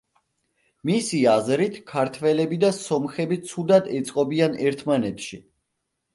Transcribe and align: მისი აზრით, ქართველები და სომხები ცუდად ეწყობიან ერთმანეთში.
მისი 0.89 1.19
აზრით, 1.33 1.77
ქართველები 1.91 2.59
და 2.65 2.73
სომხები 2.79 3.39
ცუდად 3.53 3.93
ეწყობიან 4.01 4.59
ერთმანეთში. 4.73 5.41